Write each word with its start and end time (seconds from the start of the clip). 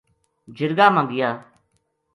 جِرگا 0.57 0.87
ما 0.95 1.03
گیا۔ 1.11 1.29